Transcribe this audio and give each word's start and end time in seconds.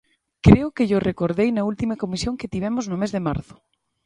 Creo 0.45 0.67
que 0.75 0.87
llo 0.89 1.05
recordei 1.09 1.49
na 1.53 1.65
última 1.71 1.99
comisión 2.03 2.39
que 2.39 2.51
tivemos 2.53 2.85
no 2.87 2.99
mes 3.01 3.11
de 3.15 3.23
marzo. 3.27 3.55